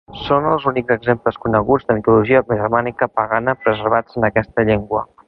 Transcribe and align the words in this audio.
Són 0.27 0.45
els 0.51 0.63
únics 0.71 0.93
exemples 0.95 1.37
coneguts 1.43 1.85
de 1.91 1.97
mitologia 1.99 2.41
germànica 2.53 3.11
pagana 3.21 3.57
preservats 3.67 4.21
en 4.23 4.31
aquesta 4.31 4.69
llengua. 4.73 5.05